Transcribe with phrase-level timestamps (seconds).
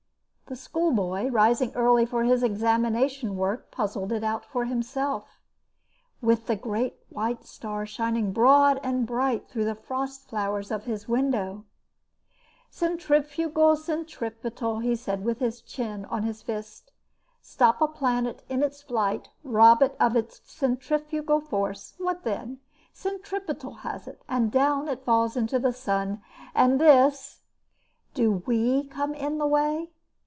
[0.47, 5.39] The schoolboy, rising early for his examination work, puzzled it out for himself
[6.21, 11.07] with the great white star, shining broad and bright through the frost flowers of his
[11.07, 11.63] window.
[12.69, 16.91] "Centrifugal, centripetal," he said, with his chin on his fist.
[17.41, 22.59] "Stop a planet in its flight, rob it of its centrifugal force, what then?
[22.91, 26.21] Centripetal has it, and down it falls into the sun!
[26.53, 27.39] And this!"
[28.13, 29.91] "Do we come in the way?